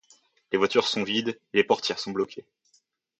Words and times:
Les 0.51 0.57
voitures 0.57 0.87
sont 0.87 1.03
vides 1.03 1.39
et 1.53 1.57
les 1.57 1.63
portières 1.63 1.99
sont 1.99 2.11
bloquées. 2.11 2.47